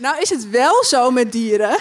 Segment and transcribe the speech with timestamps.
[0.00, 1.76] Nou is het wel zo met dieren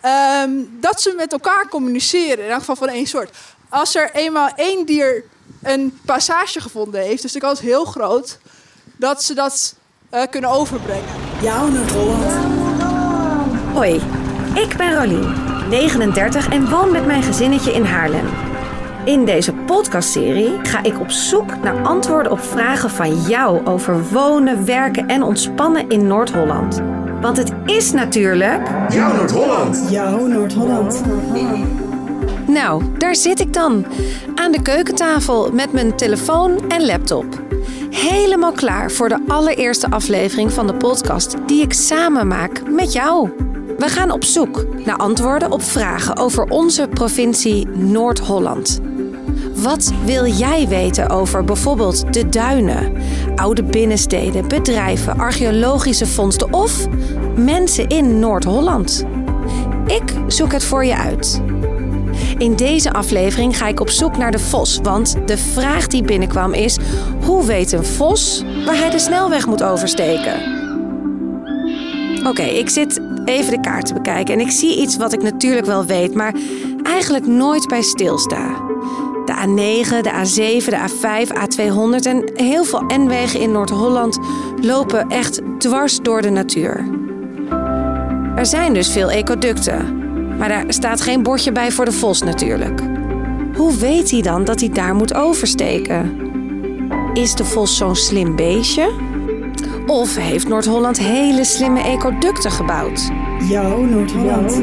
[0.00, 3.36] ehm, dat ze met elkaar communiceren, in elk geval van één soort.
[3.68, 5.24] Als er eenmaal één dier
[5.62, 8.38] een passage gevonden heeft, is de kans heel groot
[8.96, 9.74] dat ze dat
[10.10, 11.04] eh, kunnen overbrengen.
[11.42, 12.32] Jouw Noord-Holland.
[13.72, 13.94] Hoi,
[14.54, 15.34] ik ben Rolien,
[15.68, 18.28] 39 en woon met mijn gezinnetje in Haarlem.
[19.04, 24.64] In deze podcastserie ga ik op zoek naar antwoorden op vragen van jou over wonen,
[24.64, 26.82] werken en ontspannen in Noord-Holland.
[27.24, 28.68] Want het is natuurlijk.
[28.88, 29.86] Jouw Noord-Holland.
[29.90, 31.02] Jouw Noord-Holland.
[32.46, 33.86] Nou, daar zit ik dan.
[34.34, 37.24] Aan de keukentafel met mijn telefoon en laptop.
[37.90, 43.30] Helemaal klaar voor de allereerste aflevering van de podcast die ik samen maak met jou.
[43.78, 48.80] We gaan op zoek naar antwoorden op vragen over onze provincie Noord-Holland.
[49.64, 52.92] Wat wil jij weten over bijvoorbeeld de duinen,
[53.36, 56.86] oude binnensteden, bedrijven, archeologische vondsten of
[57.36, 59.04] mensen in Noord-Holland?
[59.86, 61.42] Ik zoek het voor je uit.
[62.38, 66.52] In deze aflevering ga ik op zoek naar de vos, want de vraag die binnenkwam
[66.52, 66.78] is:
[67.24, 70.62] hoe weet een vos waar hij de snelweg moet oversteken?
[72.26, 75.66] Oké, ik zit even de kaart te bekijken en ik zie iets wat ik natuurlijk
[75.66, 76.34] wel weet, maar
[76.82, 78.63] eigenlijk nooit bij stilsta.
[79.44, 84.18] De A9, de A7, de A5, A200 en heel veel N-wegen in Noord-Holland
[84.60, 86.88] lopen echt dwars door de natuur.
[88.36, 89.98] Er zijn dus veel ecoducten,
[90.38, 92.80] maar daar staat geen bordje bij voor de vos natuurlijk.
[93.56, 96.16] Hoe weet hij dan dat hij daar moet oversteken?
[97.12, 98.90] Is de vos zo'n slim beestje?
[99.86, 103.10] Of heeft Noord-Holland hele slimme ecoducten gebouwd?
[103.48, 104.62] Jouw Noord-Holland.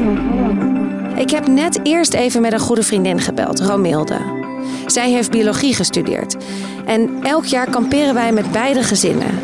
[1.16, 4.41] Ik heb net eerst even met een goede vriendin gebeld, Romilde.
[4.86, 6.36] Zij heeft biologie gestudeerd.
[6.84, 9.38] En elk jaar kamperen wij met beide gezinnen.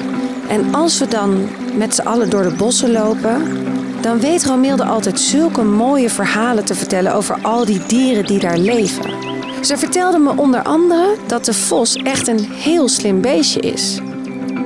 [0.49, 3.67] En als we dan met z'n allen door de bossen lopen,
[4.01, 8.59] dan weet Romilde altijd zulke mooie verhalen te vertellen over al die dieren die daar
[8.59, 9.11] leven.
[9.61, 14.01] Ze vertelde me onder andere dat de vos echt een heel slim beestje is.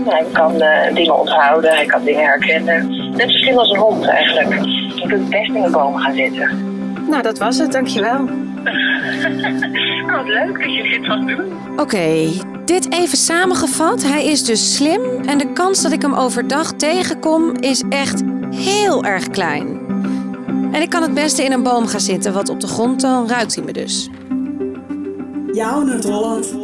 [0.05, 2.89] Hij kan eh, dingen onthouden, hij kan dingen herkennen.
[3.17, 4.65] Net zo slim als een hond eigenlijk.
[4.95, 6.51] Je kunt best in een boom gaan zitten.
[7.09, 8.29] Nou, dat was het, dankjewel.
[10.17, 11.53] Wat leuk dat je dit gaat doen.
[11.77, 12.29] Oké,
[12.65, 14.03] dit even samengevat.
[14.03, 18.23] Hij is dus slim en de kans dat ik hem overdag tegenkom is echt
[18.55, 19.81] heel erg klein.
[20.73, 23.29] En ik kan het beste in een boom gaan zitten, want op de grond dan
[23.29, 24.11] ruikt hij me dus.
[25.53, 26.55] Jouw Noord-Holland.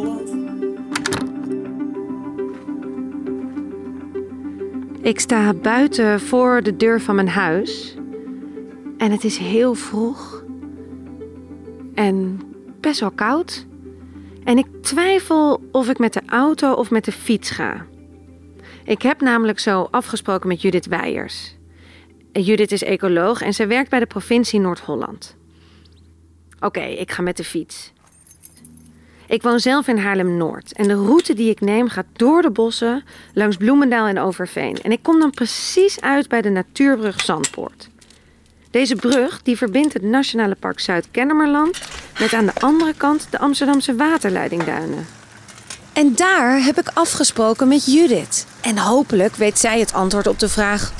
[5.01, 7.95] Ik sta buiten voor de deur van mijn huis.
[8.97, 10.38] En het is heel vroeg.
[11.99, 12.39] En
[12.79, 13.65] best wel koud.
[14.43, 17.85] En ik twijfel of ik met de auto of met de fiets ga.
[18.83, 21.55] Ik heb namelijk zo afgesproken met Judith Weijers.
[22.31, 25.35] Judith is ecoloog en zij werkt bij de provincie Noord-Holland.
[26.59, 27.93] Oké, ik ga met de fiets.
[29.27, 33.03] Ik woon zelf in Haarlem-Noord en de route die ik neem gaat door de bossen,
[33.33, 34.81] langs Bloemendaal en Overveen.
[34.81, 37.89] En ik kom dan precies uit bij de natuurbrug Zandpoort.
[38.71, 41.79] Deze brug die verbindt het Nationale Park Zuid-Kennemerland
[42.19, 45.05] met aan de andere kant de Amsterdamse waterleidingduinen.
[45.93, 48.45] En daar heb ik afgesproken met Judith.
[48.61, 50.91] En hopelijk weet zij het antwoord op de vraag: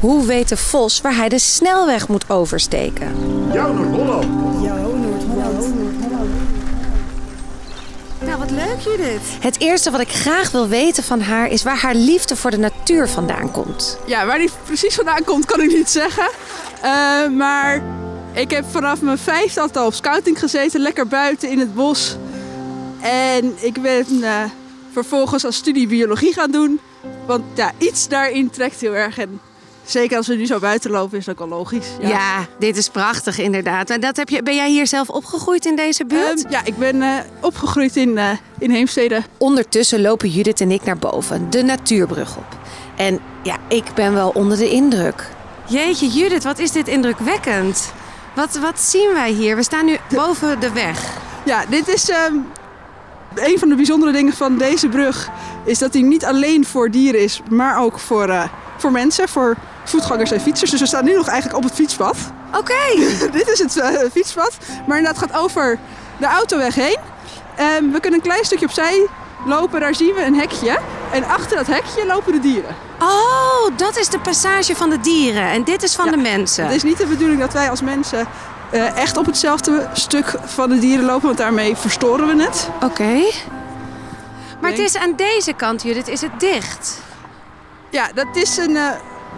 [0.00, 3.12] hoe weet de vos waar hij de snelweg moet oversteken?
[3.52, 4.24] Jouw Noord-Holland.
[4.24, 4.47] Jouw
[8.84, 9.22] leuk Judith.
[9.40, 12.58] Het eerste wat ik graag wil weten van haar is waar haar liefde voor de
[12.58, 13.98] natuur vandaan komt.
[14.06, 16.28] Ja, waar die precies vandaan komt, kan ik niet zeggen.
[16.82, 17.82] Eh, maar
[18.32, 22.16] ik heb vanaf mijn vijfde altijd al op scouting gezeten, lekker buiten in het bos.
[23.00, 24.44] En ik ben eh,
[24.92, 26.80] vervolgens als studie biologie gaan doen.
[27.26, 29.18] Want ja, iets daarin trekt heel erg.
[29.18, 29.40] En
[29.90, 31.86] zeker als we nu zo buiten lopen, is dat ook wel logisch.
[32.00, 32.46] Ja.
[32.58, 33.90] dit is prachtig inderdaad.
[33.90, 36.44] En dat heb je, ben jij hier zelf opgegroeid in deze buurt?
[36.44, 39.22] Ehm, ja, ik ben eh, opgegroeid in, eh, in Heemstede.
[39.38, 42.56] Ondertussen lopen Judith en ik naar boven, de natuurbrug op.
[42.96, 45.28] En ja, ik ben wel onder de indruk.
[45.66, 47.92] Jeetje Judith, wat is dit indrukwekkend.
[48.34, 49.56] Wat, wat zien wij hier?
[49.56, 51.16] We staan nu boven de weg.
[51.44, 52.34] Ja, dit is ehm,
[53.40, 55.30] een van de bijzondere dingen van deze brug.
[55.64, 58.42] Is dat hij niet alleen voor dieren is, maar ook voor, eh,
[58.76, 60.70] voor mensen, voor voetgangers en fietsers.
[60.70, 62.16] Dus we staan nu nog eigenlijk op het fietspad.
[62.56, 62.74] Oké.
[63.38, 64.56] dit is het eh, fietspad.
[64.86, 65.78] Maar inderdaad gaat over
[66.16, 66.98] de autoweg heen.
[67.56, 69.06] Ehm, we kunnen een klein stukje opzij
[69.44, 70.78] lopen, daar zien we een hekje.
[71.12, 72.76] En achter dat hekje lopen de dieren.
[73.00, 76.64] Oh, dat is de passage van de dieren en dit is van Ja, de mensen.
[76.64, 78.26] Het is niet de bedoeling dat wij als mensen
[78.70, 82.68] eh, echt op hetzelfde stuk van de dieren lopen, want daarmee verstoren we het.
[82.82, 83.20] Oké.
[84.60, 87.00] Maar het is aan deze kant, Judith, is het dicht.
[87.90, 88.90] Ja, dat is een, eh,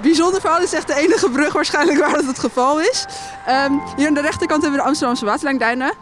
[0.03, 0.61] bijzonder verhaal.
[0.61, 3.07] Is echt de enige brug waarschijnlijk waar dat het geval is.
[3.47, 5.93] Ehm, hier aan de rechterkant hebben we de Amsterdamse waterlijnduinen.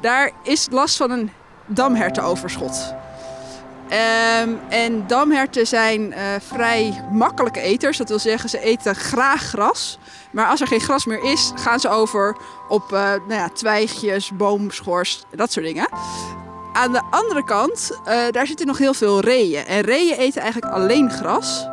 [0.00, 1.30] Daar is last van een
[1.66, 2.94] damhertenoverschot.
[3.88, 7.98] Ehm, en damherten zijn eh, vrij makkelijke eters.
[7.98, 9.98] Dat wil zeggen, ze eten graag gras.
[10.30, 12.36] Maar als er geen gras meer is, gaan ze over
[12.68, 15.88] op eh, nou ja, twijgjes, boomschors, dat soort dingen.
[16.72, 19.64] Aan de andere kant, eh, daar zitten nog heel veel reeën.
[19.64, 21.66] En reeën eten eigenlijk alleen gras.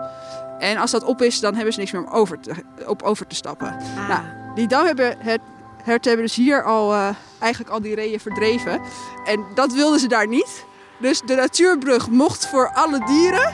[0.60, 2.54] En als dat op is, dan hebben ze niks meer om over te,
[2.86, 3.78] op over te stappen.
[4.08, 4.22] Nou,
[4.56, 6.94] die dam hebben dus hier al
[7.40, 8.82] eigenlijk al die reeën verdreven.
[9.26, 10.66] En dat wilden ze daar niet.
[11.04, 13.54] Dus de natuurbrug mocht voor alle dieren,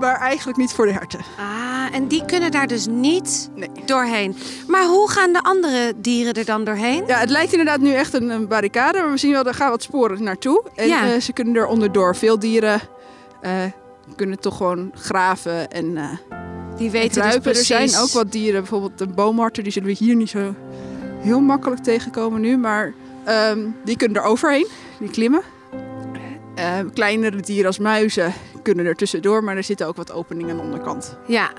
[0.00, 1.20] maar eigenlijk niet voor de herten.
[1.38, 3.70] Ah, en die kunnen daar dus niet Nee.
[3.86, 4.36] doorheen.
[4.66, 7.04] Maar hoe gaan de andere dieren er dan doorheen?
[7.06, 9.70] Ja, het lijkt inderdaad nu echt een, een barricade, maar we zien wel, er gaan
[9.70, 10.64] wat sporen naartoe.
[10.74, 11.12] En Ja.
[11.12, 12.16] eh, ze kunnen er onderdoor.
[12.16, 12.80] Veel dieren
[13.40, 13.52] eh,
[14.16, 16.04] kunnen toch gewoon graven en eh,
[16.76, 17.70] Die weten dus precies.
[17.70, 20.54] Er zijn ook wat dieren, bijvoorbeeld de boomharter, die zullen we hier niet zo
[21.20, 22.56] heel makkelijk tegenkomen nu.
[22.56, 22.92] Maar
[23.24, 24.66] ehm, die kunnen er overheen,
[24.98, 25.42] die klimmen.
[26.58, 28.32] Eh, kleinere dieren als muizen
[28.62, 31.16] kunnen er tussendoor, maar er zitten ook wat openingen aan de onderkant.
[31.26, 31.50] Ja.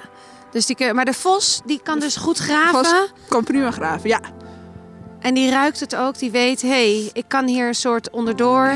[0.51, 2.85] Dus die kun- maar de vos die kan dus goed graven.
[2.85, 4.19] Vos kan prima graven, ja.
[5.19, 6.17] En die ruikt het ook.
[6.19, 8.71] Die weet, hé, hey, ik kan hier een soort onderdoor.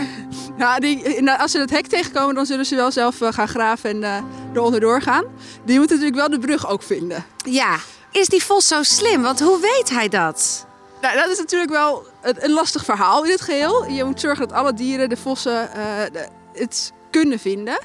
[0.58, 3.48] Ja, die, nou, als ze het hek tegenkomen, dan zullen ze wel zelf eh, gaan
[3.48, 4.18] graven en eh
[4.54, 5.24] er onderdoor gaan.
[5.66, 7.26] Die moeten natuurlijk wel de brug ook vinden.
[7.46, 7.76] Ja.
[8.12, 9.22] Is die vos zo slim?
[9.22, 10.66] Want hoe weet hij dat?
[11.04, 13.86] Nou, dat is natuurlijk wel een, lastig verhaal in het geheel.
[13.88, 15.70] Je moet zorgen dat alle dieren, de vossen,
[16.12, 17.78] de- het kunnen vinden.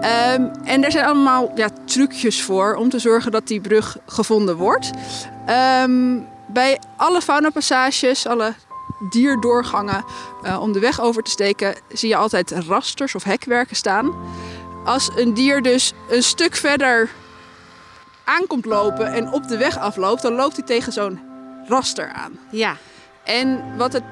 [0.00, 4.56] Ehm, en er zijn allemaal ja, trucjes voor om te zorgen dat die brug gevonden
[4.56, 4.90] wordt.
[5.46, 8.54] Ehm, bij alle faunapassages, alle
[9.10, 10.04] dierdoorgangen
[10.42, 14.14] eh, om de weg over te steken, zie je altijd rasters of hekwerken staan.
[14.84, 17.10] Als een dier dus een stuk verder
[18.24, 21.29] aankomt lopen en op de weg afloopt, dan loopt hij tegen zo'n
[21.70, 22.38] raster aan.
[22.50, 22.76] Ja.
[23.24, 24.02] En wat het,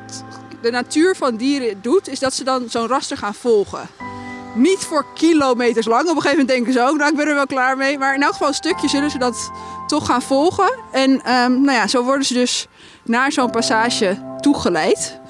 [0.62, 3.88] de natuur van dieren doet, is dat ze dan zo'n raster gaan volgen.
[4.54, 6.02] Niet voor kilometers lang.
[6.02, 7.98] Op een gegeven moment denken ze ook, nou ik ben er wel klaar mee.
[7.98, 9.50] Maar in elk geval een stukje zullen ze dat
[9.86, 10.70] toch gaan volgen.
[10.92, 12.66] En ehm, nou ja, zo worden ze dus
[13.04, 15.20] naar zo'n passage toegeleid.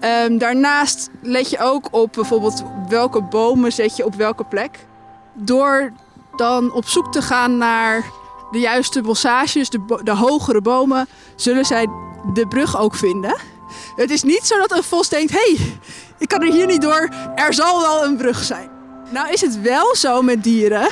[0.00, 4.86] Ehm, daarnaast let je ook op bijvoorbeeld welke bomen zet je op welke plek.
[5.34, 5.92] Door
[6.36, 8.04] dan op zoek te gaan naar
[8.50, 11.86] de juiste bossage, dus de, de hogere bomen, zullen zij
[12.32, 13.36] de brug ook vinden.
[13.96, 15.78] Het is niet zo dat een vos denkt: hé, hey,
[16.18, 18.70] ik kan er hier niet door, er zal wel een brug zijn.
[19.10, 20.88] Nou is het wel zo met dieren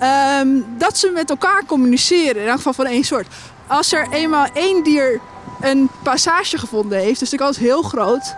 [0.00, 3.26] ehm, dat ze met elkaar communiceren, in elk geval van één soort.
[3.66, 5.20] Als er eenmaal één dier
[5.60, 8.34] een passage gevonden heeft, is de kans heel groot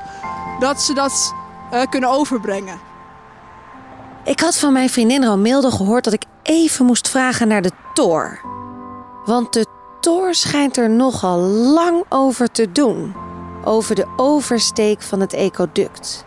[0.59, 1.35] dat ze dat
[1.71, 2.81] eh, kunnen overbrengen.
[4.27, 8.41] Ik had van mijn vriendin Romilde gehoord dat ik even moest vragen naar de Tor.
[9.25, 9.67] Want de
[10.01, 13.15] Tor schijnt er nogal lang over te doen.
[13.65, 16.25] Over de oversteek van het ecoduct.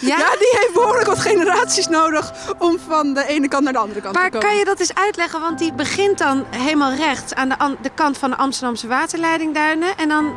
[0.00, 4.00] Ja, die heeft behoorlijk wat generaties nodig om van de ene kant naar de andere
[4.00, 4.48] kant Maar te komen.
[4.48, 5.40] kan je dat eens uitleggen?
[5.40, 9.96] Want die begint dan helemaal rechts aan de, de kant van de Amsterdamse waterleidingduinen.
[9.96, 10.32] En dan,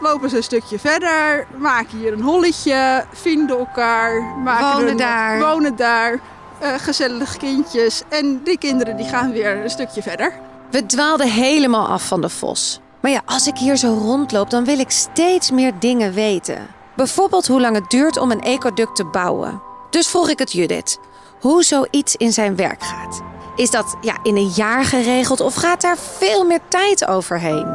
[0.00, 5.38] lopen ze een stukje verder, maken hier een holletje, vinden elkaar, maken Wonen een- daar.
[5.40, 6.18] wonen daar,
[6.58, 8.02] eh, gezellige kindjes.
[8.08, 10.32] En die kinderen die gaan weer een stukje verder.
[10.70, 12.80] we dwaalden helemaal af van de vos.
[13.00, 16.66] Maar ja, als ik hier zo rondloop, dan wil ik steeds meer dingen weten.
[16.96, 19.62] Bijvoorbeeld hoe lang het duurt om een ecoduct te bouwen.
[19.90, 20.98] Dus vroeg ik het Judith,
[21.40, 23.22] hoe zoiets in zijn werk gaat.
[23.56, 27.66] Is dat ja, in een jaar geregeld of gaat daar veel meer tijd overheen?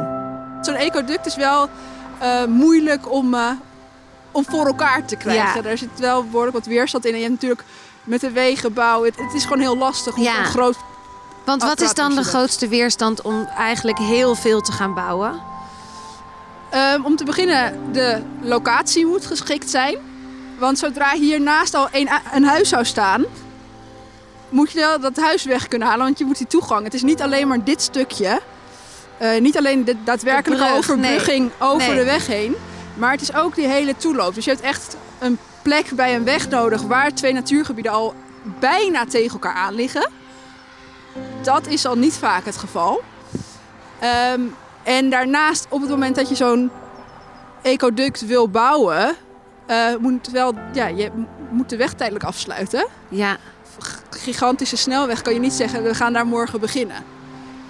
[0.60, 1.68] Zo'n ecoduct is wel
[2.18, 3.50] eh, moeilijk om, eh,
[4.32, 5.62] om voor elkaar te krijgen.
[5.62, 5.70] Ja.
[5.70, 7.12] Er zit wel behoorlijk wat weerstand in.
[7.12, 7.68] En je hebt natuurlijk
[8.04, 10.38] met de wegenbouw, het, het is gewoon heel lastig om Ja.
[10.38, 10.76] een groot
[11.44, 15.40] Want wat is dan de grootste weerstand om eigenlijk heel veel te gaan bouwen?
[16.70, 19.96] Ehm, om te beginnen, de locatie moet geschikt zijn.
[20.58, 23.24] Want zodra hiernaast al een, een huis zou staan,
[24.48, 26.84] moet je dat huis weg kunnen halen, want je moet die toegang.
[26.84, 28.40] Het is niet alleen maar dit stukje,
[29.18, 31.96] eh, niet alleen de daadwerkelijke De brug, overbrugging over Nee.
[31.96, 32.54] de weg heen,
[32.94, 34.34] maar het is ook die hele toeloop.
[34.34, 38.14] Dus je hebt echt een plek bij een weg nodig waar twee natuurgebieden al
[38.60, 40.10] bijna tegen elkaar aan liggen.
[41.42, 43.02] Dat is al niet vaak het geval.
[43.98, 44.40] Ehm,
[44.82, 46.70] en daarnaast, op het moment dat je zo'n
[47.62, 49.14] ecoduct wil bouwen,
[49.66, 51.10] eh, moet, wel, ja, je
[51.50, 52.86] moet de weg tijdelijk afsluiten.
[53.08, 53.36] Ja,
[54.10, 56.96] Gigantische snelweg kan je niet zeggen, we gaan daar morgen beginnen.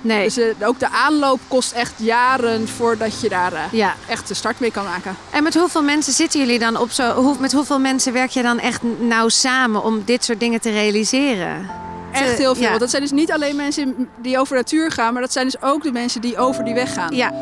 [0.04, 0.25] Nee.
[0.25, 3.94] Dus eh, ook de aanloop kost echt jaren voordat je daar eh, Ja.
[4.08, 5.16] echt de start mee kan maken.
[5.30, 7.12] En met hoeveel mensen zitten jullie dan op zo?
[7.12, 10.70] Hoe, met hoeveel mensen werk je dan echt nauw samen om dit soort dingen te
[10.70, 11.70] realiseren?
[12.12, 12.62] echt heel veel.
[12.62, 12.68] ja.
[12.68, 15.62] Want dat zijn dus niet alleen mensen die over natuur gaan, maar dat zijn dus
[15.62, 17.14] ook de mensen die over die weg gaan.
[17.14, 17.32] Ja,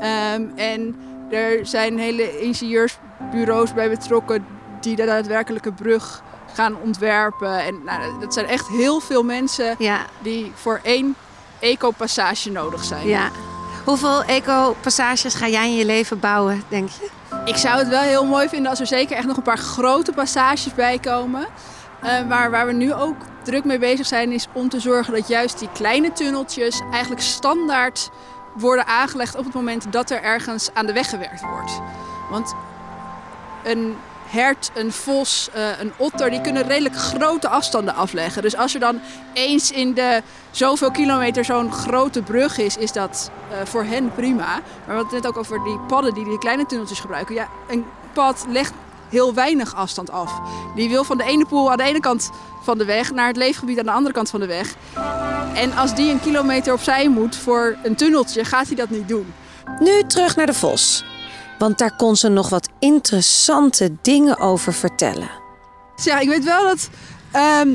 [0.00, 0.96] Ehm, en
[1.30, 4.46] er zijn hele ingenieursbureaus bij betrokken
[4.80, 6.22] die de daadwerkelijke brug
[6.54, 7.58] gaan ontwerpen.
[7.64, 11.14] En nou, dat zijn echt heel veel mensen ja, die voor één
[11.64, 13.08] eco-passage nodig zijn.
[13.08, 13.30] ja.
[13.84, 17.10] Hoeveel eco-passages ga jij in je leven bouwen, denk je?
[17.44, 20.12] Ik zou het wel heel mooi vinden als er zeker echt nog een paar grote
[20.12, 21.46] passages bij komen.
[22.00, 25.28] Eh, maar waar we nu ook druk mee bezig zijn, is om te zorgen dat
[25.28, 28.10] juist die kleine tunneltjes eigenlijk standaard
[28.54, 31.80] worden aangelegd op het moment dat er ergens aan de weg gewerkt wordt.
[32.30, 32.54] Want
[33.64, 33.96] een
[34.34, 38.42] hert, een vos, eh, een otter, die kunnen redelijk grote afstanden afleggen.
[38.42, 39.00] Dus als er dan
[39.32, 44.60] eens in de zoveel kilometer zo'n grote brug is, is dat eh, voor hen prima.
[44.86, 47.34] Maar het net ook over die padden die die kleine tunneltjes gebruiken.
[47.34, 48.72] Ja, een pad legt
[49.08, 50.40] heel weinig afstand af.
[50.74, 52.30] Die wil van de ene poel aan de ene kant
[52.62, 54.74] van de weg naar het leefgebied aan de andere kant van de weg.
[55.54, 59.34] En als die een kilometer opzij moet voor een tunneltje, gaat hij dat niet doen.
[59.78, 61.04] Nu terug naar de vos.
[61.64, 65.30] Want daar kon ze nog wat interessante dingen over vertellen.
[65.96, 66.88] Dus ja, ik weet wel dat
[67.32, 67.74] ehm,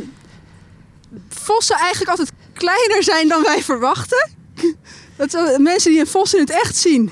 [1.30, 4.30] vossen eigenlijk altijd kleiner zijn dan wij verwachten.
[5.18, 7.12] Dat eh, mensen die een vos in het echt zien,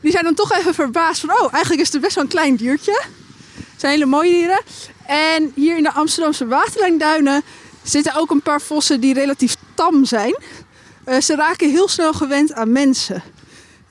[0.00, 1.30] die zijn dan toch even verbaasd van...
[1.30, 3.02] oh, eigenlijk is het best wel een klein diertje.
[3.54, 4.60] Het zijn hele mooie dieren.
[5.06, 7.42] En hier in de Amsterdamse waterlijnduinen
[7.82, 10.36] zitten ook een paar vossen die relatief tam zijn.
[11.04, 13.22] Eh, ze raken heel snel gewend aan mensen.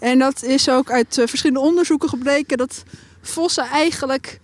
[0.05, 2.83] En dat is ook uit eh, verschillende onderzoeken gebleken dat
[3.21, 4.39] vossen eigenlijk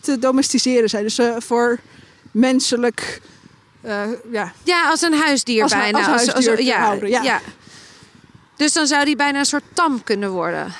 [0.00, 1.02] te domesticeren zijn.
[1.02, 1.78] Dus eh, voor
[2.30, 3.20] menselijk,
[3.80, 5.98] eh, ja, Ja, als een huisdier Als- bijna.
[5.98, 7.40] als huisdier te ja, houden, ja.
[8.56, 10.72] Dus dan zou die bijna een soort tam kunnen worden.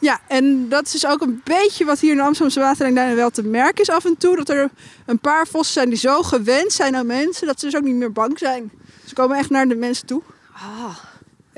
[0.00, 3.42] Ja, en dat is ook een beetje wat hier in de Amsterdamse waterlijnduinen wel te
[3.42, 4.36] merken is af en toe.
[4.36, 4.70] Dat er
[5.06, 7.94] een paar vossen zijn die zo gewend zijn aan mensen, dat ze dus ook niet
[7.94, 8.70] meer bang zijn.
[9.06, 10.22] Ze komen echt naar de mensen toe.
[10.52, 10.96] Ah.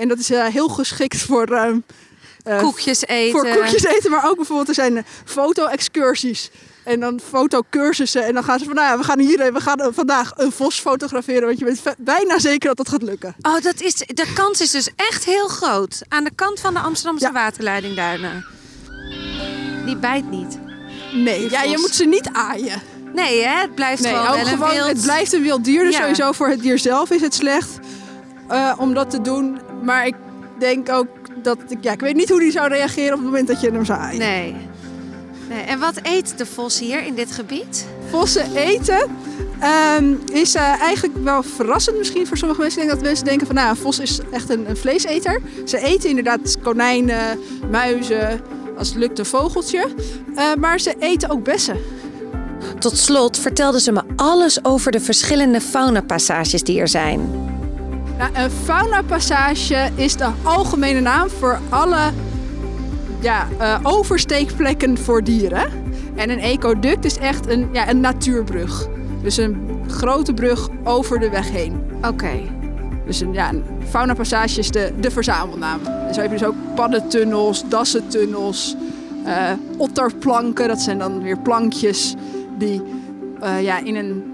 [0.00, 1.76] En dat is heel geschikt voor, eh, eh,
[2.58, 3.30] Koekjes eten.
[3.40, 6.50] voor koekjes eten, maar ook bijvoorbeeld er zijn eh, foto-excursies.
[6.84, 8.24] En dan fotocursussen.
[8.26, 10.52] En dan gaan ze van, nou ja, we gaan hierheen, we gaan eh, vandaag een
[10.52, 11.46] vos fotograferen.
[11.46, 13.34] Want je bent bijna zeker dat dat gaat lukken.
[13.42, 16.02] Oh, dat is, de kans is dus echt heel groot.
[16.08, 17.32] Aan de kant van de Amsterdamse Ja.
[17.32, 18.44] waterleidingduinen.
[19.84, 20.58] Die bijt niet.
[21.12, 22.82] Nee, ja, je moet ze niet aaien.
[23.14, 23.60] Nee, hè?
[23.60, 24.86] het blijft Nee, gewoon gewoon, wild...
[24.86, 25.84] het blijft een wild dier.
[25.84, 26.00] Dus Ja.
[26.00, 27.78] sowieso voor het dier zelf is het slecht
[28.48, 29.60] eh, om dat te doen.
[29.82, 30.14] Maar ik
[30.60, 31.08] denk ook
[31.42, 31.58] dat...
[31.68, 33.84] Ik, ja, ik weet niet hoe die zou reageren op het moment dat je hem
[33.84, 34.18] zou aaien.
[34.18, 34.56] Nee.
[35.48, 35.62] nee.
[35.62, 37.86] En wat eet de vos hier in dit gebied?
[38.10, 39.06] Vossen eten
[39.60, 42.80] ehm, is eh, eigenlijk wel verrassend misschien voor sommige mensen.
[42.80, 45.40] Ik denk dat mensen denken van nou, een vos is echt een, een vleeseter.
[45.64, 47.38] Ze eten inderdaad konijnen,
[47.70, 48.40] muizen,
[48.78, 49.86] als het lukt een vogeltje.
[50.34, 51.76] Eh, maar ze eten ook bessen.
[52.78, 57.49] Tot slot vertelde ze me alles over de verschillende faunapassages die er zijn.
[58.20, 62.10] Nou, een faunapassage is de algemene naam voor alle
[63.20, 65.70] ja, eh, oversteekplekken voor dieren.
[66.14, 68.88] En een ecoduct is echt een, ja, een natuurbrug.
[69.22, 71.80] Dus een grote brug over de weg heen.
[72.08, 72.32] Oké.
[73.06, 75.80] Dus een, ja, een faunapassage is de, de verzamelnaam.
[75.84, 78.76] En zo heb je dus ook paddentunnels, dassentunnels,
[79.24, 80.68] eh otterplanken.
[80.68, 82.14] Dat zijn dan weer plankjes
[82.58, 82.82] die
[83.40, 84.29] eh, ja, in een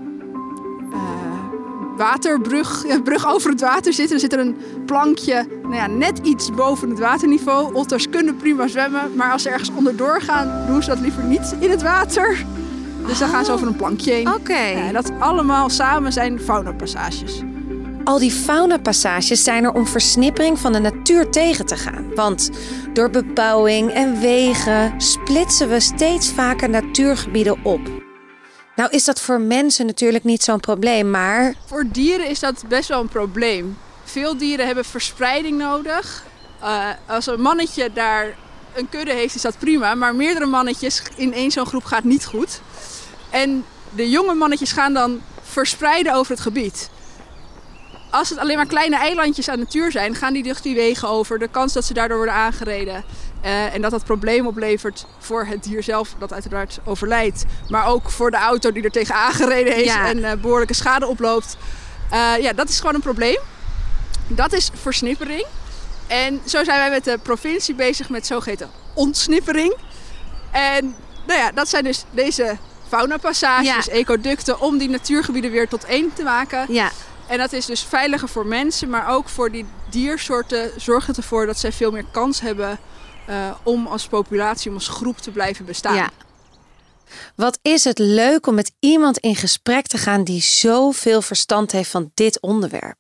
[1.96, 4.14] waterbrug, brug over het water zitten.
[4.14, 7.74] Er zit er een plankje nou ja, net iets boven het waterniveau.
[7.74, 11.54] Otters kunnen prima zwemmen, maar als ze ergens onderdoor gaan, doen ze dat liever niet
[11.58, 12.44] in het water.
[13.06, 14.34] Dus dan gaan ze over een plankje heen.
[14.34, 14.52] Oké.
[14.52, 17.42] Ja, en dat allemaal samen zijn faunapassages.
[18.04, 22.14] Al die faunapassages zijn er om versnippering van de natuur tegen te gaan.
[22.14, 22.50] Want
[22.92, 27.95] door bebouwing en wegen splitsen we steeds vaker natuurgebieden op.
[28.76, 32.88] Nou is dat voor mensen natuurlijk niet zo'n probleem, maar Voor dieren is dat best
[32.88, 33.78] wel een probleem.
[34.04, 36.24] Veel dieren hebben verspreiding nodig.
[36.60, 38.34] Eh, als een mannetje daar
[38.74, 39.94] een kudde heeft, is dat prima.
[39.94, 42.60] Maar meerdere mannetjes in één zo'n groep gaat niet goed.
[43.30, 43.64] En
[43.94, 46.90] de jonge mannetjes gaan dan verspreiden over het gebied.
[48.10, 51.38] Als het alleen maar kleine eilandjes aan natuur zijn, gaan die dus die wegen over.
[51.38, 53.04] De kans dat ze daardoor worden aangereden.
[53.46, 57.44] Eh, en dat dat probleem oplevert voor het dier zelf, dat uiteraard overlijdt.
[57.68, 60.06] Maar ook voor de auto die er tegen aangereden heeft Ja.
[60.08, 61.56] en eh, behoorlijke schade oploopt.
[62.10, 63.36] Eh, ja, dat is gewoon een probleem.
[64.28, 65.46] Dat is versnippering.
[66.06, 69.74] En zo zijn wij met de provincie bezig met zogeheten ontsnippering.
[70.50, 70.94] En
[71.26, 72.56] nou ja, dat zijn dus deze
[72.88, 73.92] faunapassages, Ja.
[73.92, 76.66] ecoducten, om die natuurgebieden weer tot één te maken.
[76.68, 76.90] ja,
[77.26, 81.46] En dat is dus veiliger voor mensen, maar ook voor die diersoorten zorgt het ervoor
[81.46, 82.78] dat zij veel meer kans hebben
[83.26, 86.10] eh, om als populatie, om als groep te blijven bestaan.
[87.36, 91.90] Wat is het leuk om met iemand in gesprek te gaan die zoveel verstand heeft
[91.90, 92.98] van dit onderwerp.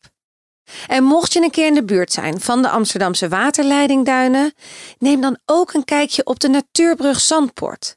[0.86, 4.52] En mocht je een keer in de buurt zijn van de Amsterdamse waterleidingduinen,
[4.98, 7.96] neem dan ook een kijkje op de natuurbrug Zandpoort.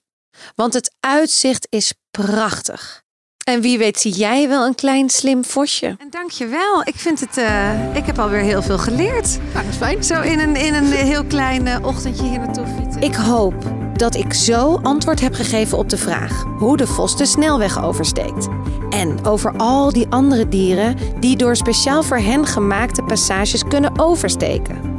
[0.55, 3.03] Want het uitzicht is prachtig.
[3.49, 5.85] En wie weet zie jij wel een klein slim vosje.
[5.85, 6.81] En dankjewel.
[6.83, 9.39] Ik vind het, eh, ik heb alweer heel veel geleerd.
[9.53, 10.03] Nou, dat is fijn.
[10.03, 13.01] Zo in een, in een heel klein eh, ochtendje hier naartoe fietsen.
[13.01, 13.53] Ik hoop
[13.93, 18.47] dat ik zo antwoord heb gegeven op de vraag hoe de vos de snelweg oversteekt.
[18.89, 24.97] En over al die andere dieren die door speciaal voor hen gemaakte passages kunnen oversteken.